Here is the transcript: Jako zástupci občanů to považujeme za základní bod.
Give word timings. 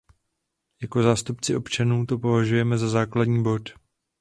Jako 0.81 1.03
zástupci 1.03 1.55
občanů 1.55 2.05
to 2.05 2.17
považujeme 2.19 2.77
za 2.77 2.89
základní 2.89 3.43
bod. 3.43 3.61